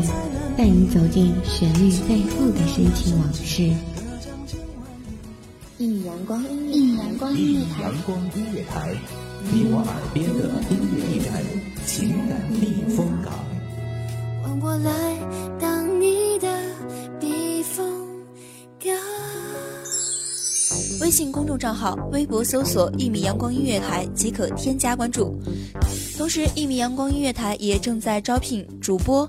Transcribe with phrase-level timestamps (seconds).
[0.00, 3.72] 乐，带你走进旋律背后的深情往事。
[5.78, 6.42] 一米阳光，
[6.72, 8.94] 一阳光音乐台，阳光音乐台，
[9.52, 11.42] 你我耳边的音乐驿站，
[11.84, 13.32] 情感避风港。
[14.42, 14.90] 换我来
[15.60, 16.48] 当你的
[17.20, 17.84] 避风
[18.82, 18.94] 港。
[21.02, 25.38] 微信公众账号、微博搜索“一米阳光音乐台”即可添加关注。
[26.16, 29.28] 同时，一米阳光音乐台也正在招聘主播、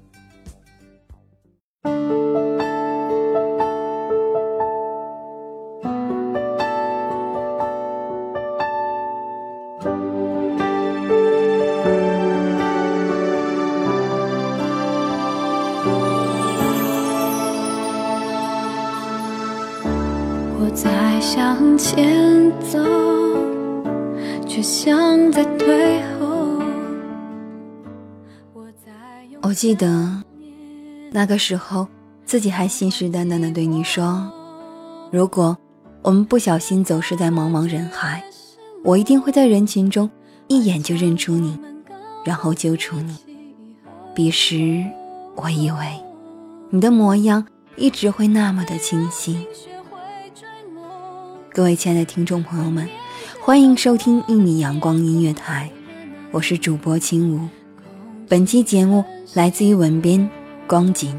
[20.63, 22.77] 我在向前走，
[24.47, 26.61] 却像在退后。
[29.41, 30.21] 我记得
[31.11, 31.87] 那个时候，
[32.25, 34.31] 自己还信誓旦旦的对你说
[35.11, 35.57] ：“如果
[36.03, 38.23] 我们不小心走失在茫茫人海，
[38.83, 40.07] 我一定会在人群中
[40.47, 41.57] 一眼就认出你，
[42.23, 43.17] 然后救出你。”
[44.13, 44.85] 彼时，
[45.35, 45.99] 我以为
[46.69, 47.43] 你的模样
[47.77, 49.47] 一直会那么的清晰。
[51.53, 52.87] 各位亲爱的听众朋友们，
[53.41, 55.69] 欢迎收听一米阳光音乐台，
[56.31, 57.41] 我是主播青梧。
[58.29, 60.29] 本期节目来自于文编
[60.65, 61.13] 光景。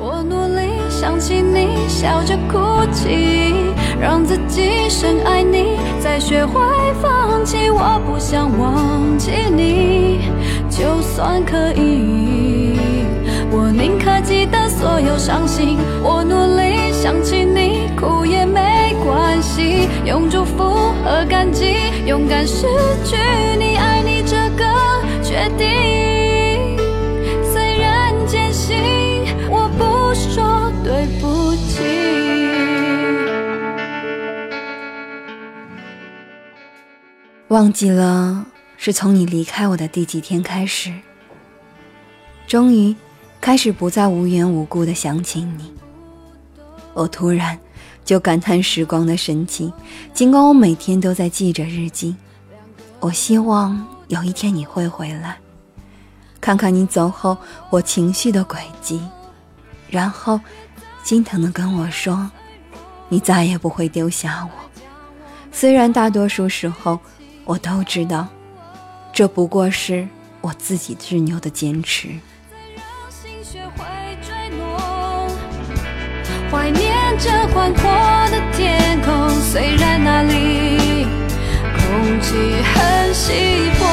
[0.00, 2.56] 我努力想起你，笑着哭
[2.90, 3.52] 泣，
[4.00, 6.62] 让自己深爱你，再学会
[7.02, 7.68] 放弃。
[7.68, 10.30] 我不想忘记你，
[10.70, 12.33] 就算可以，
[14.84, 15.78] 所有伤心。
[16.02, 21.74] 我努力想起你，哭也没关系，用祝福和感激，
[22.04, 22.66] 勇敢失
[23.02, 23.16] 去
[23.58, 24.64] 你，爱你这个
[25.22, 26.76] 决定。
[27.50, 31.80] 虽然艰辛，我不说对不起。
[37.48, 38.44] 忘记了
[38.76, 40.92] 是从你离开我的第几天开始，
[42.46, 42.94] 终于
[43.44, 45.70] 开始不再无缘无故的想起你。
[46.94, 47.58] 我突然
[48.02, 49.70] 就感叹时光的神奇，
[50.14, 52.16] 尽管我每天都在记着日记。
[53.00, 55.36] 我希望有一天你会回来，
[56.40, 57.36] 看看你走后
[57.68, 58.98] 我情绪的轨迹，
[59.90, 60.40] 然后
[61.02, 62.30] 心疼的跟我说，
[63.10, 64.80] 你再也不会丢下我。
[65.52, 66.98] 虽然大多数时候
[67.44, 68.26] 我都知道，
[69.12, 70.08] 这不过是
[70.40, 72.08] 我自己执拗的坚持。
[76.54, 77.82] 怀念着宽阔
[78.30, 81.04] 的天空，虽然那里
[81.76, 82.32] 空气
[82.72, 83.84] 很稀薄。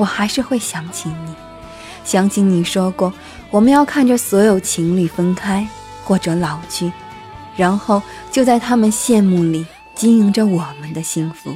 [0.00, 1.34] 我还是会想起你，
[2.06, 3.12] 想起你说过，
[3.50, 5.68] 我们要看着所有情侣分开
[6.02, 6.90] 或者老去，
[7.54, 8.00] 然后
[8.32, 11.54] 就在他们羡慕里经营着我们的幸福。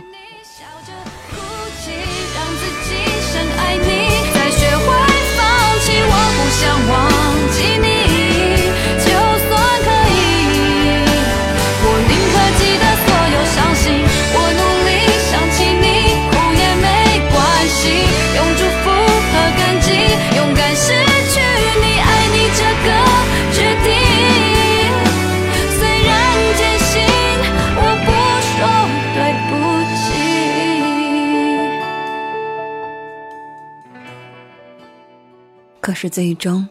[35.95, 36.69] 是最终，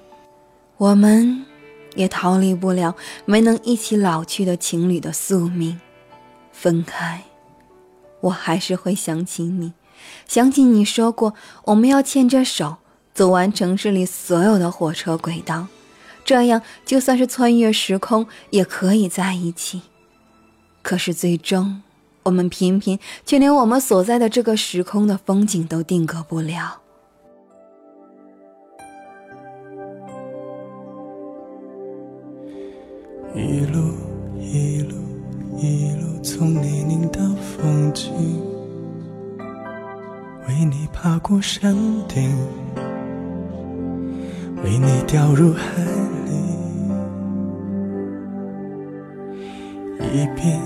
[0.77, 1.45] 我们
[1.95, 5.79] 也逃离不了没能一起老去的情侣的宿命。
[6.51, 7.23] 分开，
[8.21, 9.73] 我还是会想起你，
[10.27, 11.33] 想起你说过
[11.65, 12.77] 我们要牵着手
[13.13, 15.67] 走完城市里所有的火车轨道，
[16.23, 19.81] 这样就算是穿越时空也可以在一起。
[20.83, 21.81] 可是最终，
[22.23, 26.82] 我们偏偏却连我们所在的这个时空的风景都定格不了。
[33.35, 33.95] 一路
[34.39, 34.95] 一路
[35.57, 38.12] 一路从泥泞到风景，
[40.47, 41.75] 为你爬过山
[42.07, 42.31] 顶，
[44.63, 45.81] 为你掉入海
[46.27, 46.31] 里，
[50.12, 50.62] 一遍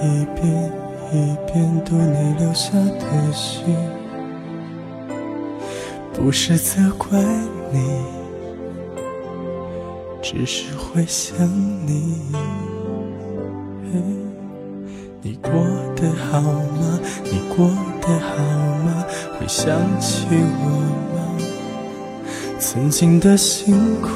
[0.00, 0.72] 一遍
[1.12, 3.64] 一遍读你留下的信，
[6.12, 7.20] 不是责怪
[7.72, 8.21] 你。
[10.32, 11.36] 只是会想
[11.86, 12.22] 你，
[15.20, 15.52] 你过
[15.94, 16.98] 得好吗？
[17.24, 17.68] 你过
[18.00, 18.38] 得好
[18.82, 19.04] 吗？
[19.38, 20.34] 会想起我
[21.14, 21.36] 吗？
[22.58, 24.08] 曾经的辛苦，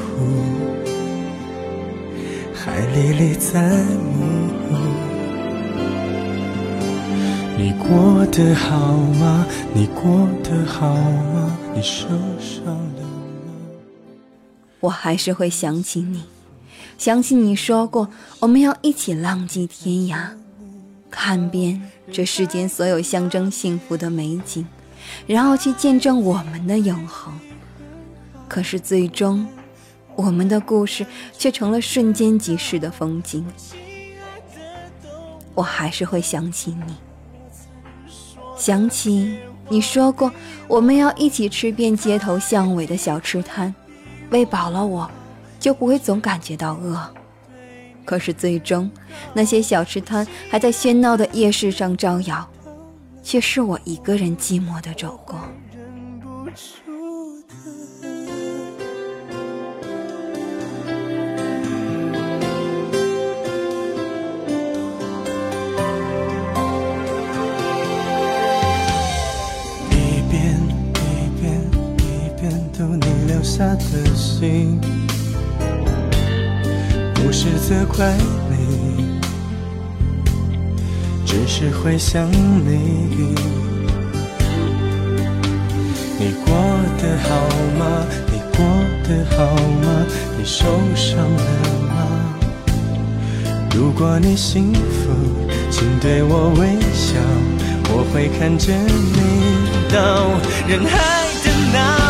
[2.51, 4.47] 还历历在目。
[7.59, 9.45] 你过得好吗？
[9.71, 11.55] 你过得好吗？
[11.75, 12.07] 你受
[12.39, 12.96] 伤了。
[14.79, 16.23] 我还是会想起你，
[16.97, 18.09] 想起你说过
[18.39, 20.29] 我们要一起浪迹天涯，
[21.09, 21.81] 看遍
[22.11, 24.65] 这世间所有象征幸福的美景，
[25.25, 27.33] 然后去见证我们的永恒。
[28.47, 29.47] 可是最终，
[30.15, 31.05] 我们的故事
[31.37, 33.45] 却成了瞬间即逝的风景。
[35.55, 36.95] 我还是会想起你，
[38.55, 39.39] 想起
[39.69, 40.31] 你说过
[40.67, 43.73] 我们要一起吃遍街头巷尾的小吃摊。
[44.29, 45.09] 喂饱了我，
[45.59, 46.99] 就不会总感觉到饿。
[48.03, 48.89] 可是最终，
[49.33, 52.47] 那些小吃摊还在喧闹的夜市上招摇，
[53.21, 55.39] 却是我一个人寂寞的走过。
[74.39, 74.79] 心，
[77.15, 78.15] 不是责怪
[78.51, 79.19] 你，
[81.25, 83.33] 只是会想你。
[86.19, 86.53] 你过
[86.99, 87.29] 得好
[87.79, 88.05] 吗？
[88.31, 88.63] 你过
[89.07, 90.05] 得好吗？
[90.37, 91.43] 你受伤了
[91.87, 91.95] 吗？
[93.75, 95.09] 如果你幸福，
[95.71, 97.17] 请对我微笑，
[97.89, 99.17] 我会看着你
[99.91, 99.97] 到
[100.67, 102.06] 人海的那。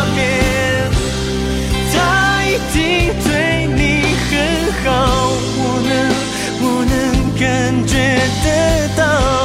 [2.72, 2.78] 经
[3.24, 3.80] 对你
[4.28, 4.32] 很
[4.84, 4.86] 好，
[5.56, 5.92] 我能，
[6.60, 6.92] 我能
[7.38, 7.42] 感
[7.86, 7.92] 觉
[8.44, 8.46] 得
[8.96, 9.37] 到。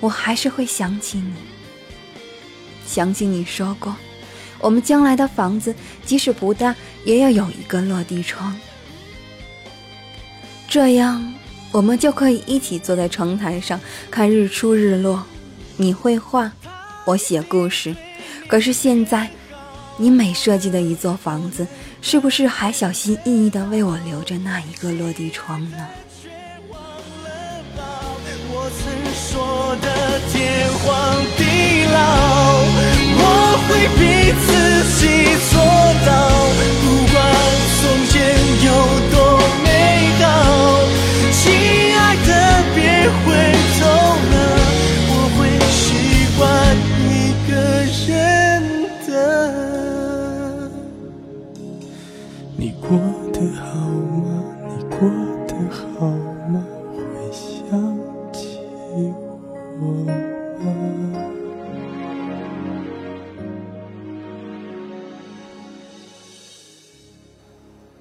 [0.00, 1.32] 我还是会想起你，
[2.86, 3.94] 想起你说过，
[4.58, 8.58] 我们将来的房子即使不大，也要有一个落地窗，
[10.66, 11.32] 这样
[11.70, 13.78] 我们就可以一起坐在窗台上
[14.10, 15.24] 看日出日落。
[15.76, 16.50] 你绘画，
[17.06, 17.94] 我写故事，
[18.48, 19.30] 可是现在，
[19.96, 21.66] 你每设计的一座房子，
[22.02, 25.88] 是不是还小心翼翼地为我留着那一个落地窗呢？
[29.28, 29.86] 说的
[30.32, 30.88] 天荒
[31.36, 31.40] 地
[31.92, 31.98] 老，
[33.22, 33.24] 我
[33.68, 34.00] 会逼
[34.46, 34.48] 自
[34.98, 35.02] 己
[35.50, 35.59] 做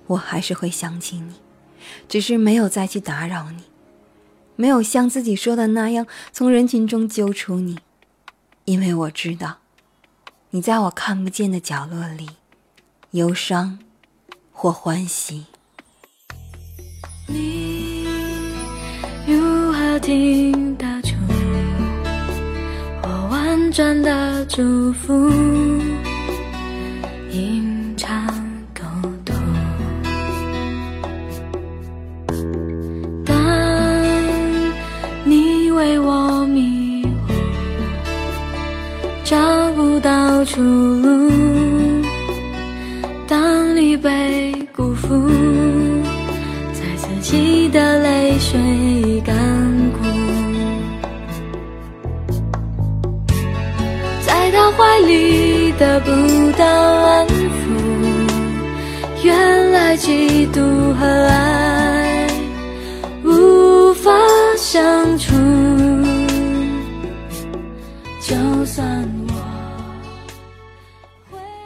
[0.09, 1.35] 我还是会想起你，
[2.07, 3.63] 只是没有再去打扰你，
[4.55, 7.77] 没有像自己说的那样从人群中揪出你，
[8.65, 9.57] 因为我知道，
[10.49, 12.27] 你在我看不见的角落里，
[13.11, 13.77] 忧伤
[14.51, 15.45] 或欢喜。
[17.27, 18.07] 你
[19.27, 21.15] 如何听得出？
[23.29, 25.29] 婉转的祝福，
[40.49, 41.29] 出路。
[43.27, 45.29] 当你被辜负，
[46.73, 49.35] 在自己的泪水干
[49.93, 50.03] 枯，
[54.25, 56.09] 在他怀里得不
[56.57, 57.31] 到安抚，
[59.23, 60.61] 原来嫉妒
[60.95, 62.27] 和爱
[63.23, 64.11] 无法
[64.57, 65.15] 相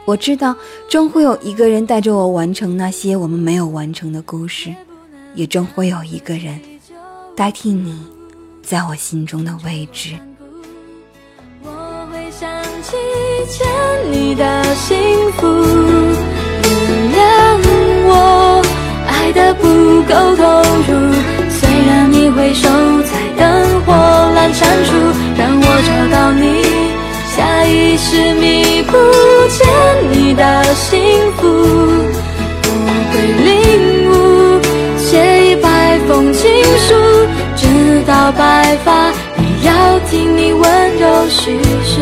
[0.06, 0.54] 我知道，
[0.88, 4.74] 终会有一个人带着我完成那些我们没有完成的故事，
[5.34, 6.60] 也终会有一个人
[7.34, 7.98] 代替你，
[8.62, 10.10] 在我心中的位置。
[11.62, 12.46] 我会想
[12.82, 12.96] 起
[13.48, 13.66] 欠
[14.12, 14.96] 你的幸
[15.32, 15.46] 福，
[16.62, 16.72] 原
[17.12, 17.24] 谅
[18.06, 18.62] 我
[19.08, 19.66] 爱的不
[20.02, 20.44] 够投
[20.86, 21.14] 入。
[21.48, 22.68] 虽然你回首
[23.02, 24.92] 在灯火阑珊处，
[25.38, 26.44] 让我找到你，
[27.34, 28.63] 下意识弥
[38.32, 42.00] 白发，也要听你温柔叙述。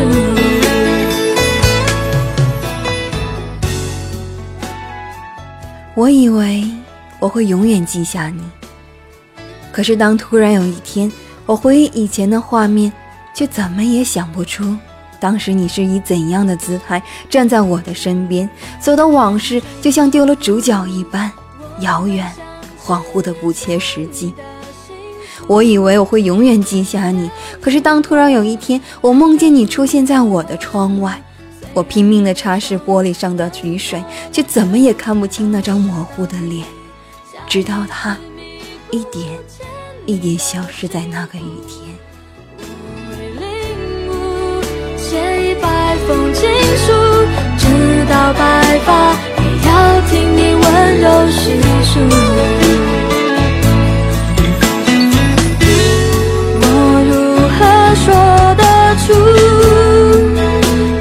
[5.95, 6.67] 我以为
[7.19, 8.41] 我会永远记下你，
[9.71, 11.11] 可是当突然有一天，
[11.45, 12.91] 我回忆以前的画面，
[13.35, 14.75] 却怎么也想不出，
[15.19, 18.49] 当时你是以怎样的姿态站在我的身边，
[18.79, 21.31] 走的往事就像丢了主角一般，
[21.81, 22.31] 遥远、
[22.83, 24.33] 恍惚的不切实际。
[25.47, 31.21] 我以为我会永远记下你，可是当突然有一天，我梦见你出现在我的窗外，
[31.73, 36.65] 我拼命地擦拭玻璃上的雨水，却怎么也看不清那张模糊的脸，
[37.47, 38.17] 直到它
[38.91, 39.25] 一点
[40.05, 41.93] 一点消失在那个雨天。
[47.57, 51.41] 直到白发，也要听你温柔叙
[51.83, 53.02] 述。
[58.03, 58.13] 说
[58.55, 58.63] 得
[58.97, 59.13] 出？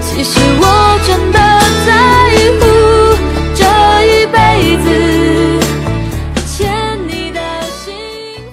[0.00, 0.64] 其实我
[1.04, 1.38] 真的
[1.86, 1.90] 在
[2.60, 2.62] 乎，
[3.54, 3.62] 这
[4.06, 4.36] 一辈
[4.78, 4.86] 子
[6.46, 6.52] 欠
[7.08, 7.92] 你的幸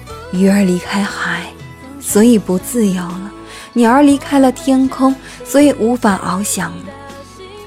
[0.04, 0.36] 福。
[0.36, 1.52] 鱼儿离开海，
[2.00, 3.30] 所以不自由了；
[3.72, 5.14] 鸟儿离开了天空，
[5.44, 6.86] 所以无法翱翔了。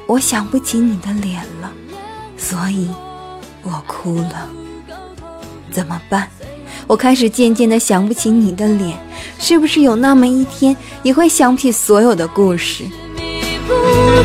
[0.05, 1.71] 我想不起你的脸了，
[2.37, 2.89] 所以
[3.61, 4.49] 我哭了。
[5.71, 6.27] 怎么办？
[6.87, 8.97] 我开始渐渐的想不起你的脸，
[9.39, 12.83] 是不是有那么一天，你会想起所有的故事？
[13.15, 13.73] 弥补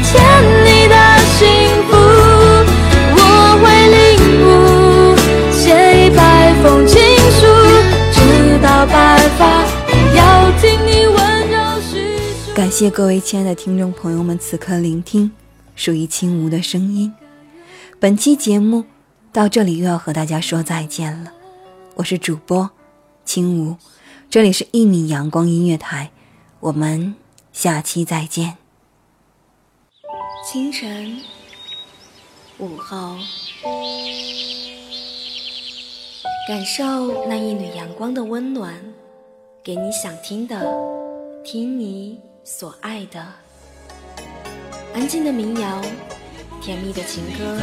[0.03, 0.21] 欠
[0.65, 0.97] 你的
[1.37, 1.47] 幸
[1.89, 1.97] 福，
[3.15, 3.21] 我
[3.63, 5.17] 会领悟，
[5.53, 7.01] 写一百封情
[7.31, 7.47] 书，
[8.13, 11.17] 直到白发，也要听你温
[11.51, 12.53] 柔叙述。
[12.55, 15.31] 感谢各位亲爱的听众朋友们此刻聆听
[15.77, 17.13] 属于青梧的声音。
[18.01, 18.85] 本期节目
[19.33, 21.33] 到这里又要和大家说再见了，
[21.99, 22.71] 我是主播
[23.25, 23.77] 青梧，
[24.31, 26.13] 这里是一米阳光音乐台，
[26.61, 27.17] 我们
[27.53, 28.57] 下期再见。
[30.45, 31.21] 清晨，
[32.59, 33.17] 午后，
[36.47, 38.81] 感受那一缕阳光的温暖，
[39.65, 40.73] 给你想听的，
[41.45, 43.27] 听你所爱的。
[44.95, 45.83] 安静的民谣，
[46.63, 47.59] 甜蜜的情歌，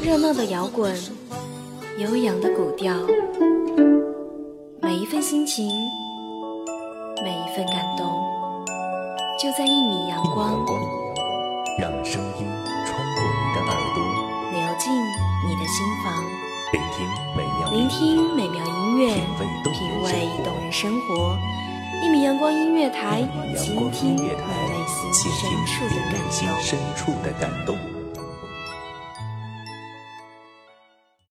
[0.00, 0.96] 热闹的摇滚，
[1.98, 2.94] 悠扬的古调，
[4.80, 5.68] 每一份心情，
[7.24, 8.06] 每一份感动，
[9.36, 10.64] 就在一米阳光。
[11.76, 12.46] 让声音
[12.86, 13.98] 穿过你的耳朵，
[14.52, 16.14] 流进你的心房，
[16.72, 17.04] 聆听
[17.36, 19.14] 美妙聆听美妙音乐，
[19.72, 21.36] 品味动人生活。
[22.04, 24.32] 一米阳光音乐台，阳倾听你内，
[25.12, 26.30] 心深处的感动。
[26.30, 27.76] 心深处的感动。